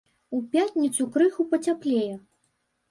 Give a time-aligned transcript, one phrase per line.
[0.37, 2.13] У пятніцу крыху пацяплее.